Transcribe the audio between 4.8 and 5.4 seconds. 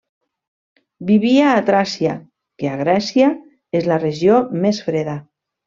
freda.